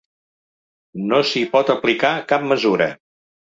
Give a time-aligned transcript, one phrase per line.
[1.11, 2.91] No s’hi pot aplicar cap mesura.